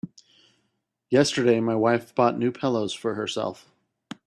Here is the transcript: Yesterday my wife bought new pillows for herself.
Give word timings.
Yesterday 1.11 1.59
my 1.59 1.75
wife 1.75 2.15
bought 2.15 2.35
new 2.35 2.51
pillows 2.51 2.91
for 2.91 3.13
herself. 3.13 3.71